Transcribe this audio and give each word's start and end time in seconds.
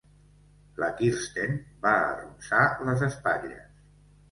La 0.83 0.89
Kirsten 1.01 1.53
va 1.85 1.93
arronsar 1.99 2.65
les 2.91 3.07
espatlles. 3.11 3.81